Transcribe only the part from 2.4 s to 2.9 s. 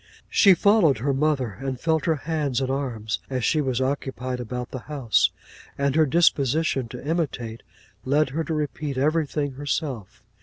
and